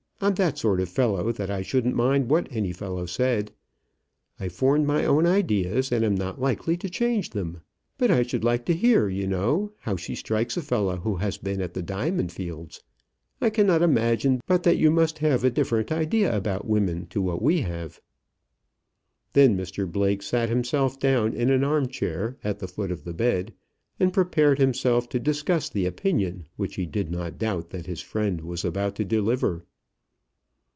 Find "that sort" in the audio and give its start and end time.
0.35-0.79